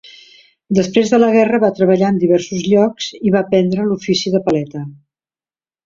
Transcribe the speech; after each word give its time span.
Després 0.77 1.11
de 1.15 1.19
la 1.23 1.29
guerra 1.35 1.59
va 1.65 1.69
treballar 1.81 2.11
en 2.15 2.19
diversos 2.25 2.65
llocs 2.73 3.13
i 3.21 3.37
va 3.39 3.45
aprendre 3.45 3.89
l'ofici 3.93 4.37
de 4.39 4.47
paleta. 4.49 4.87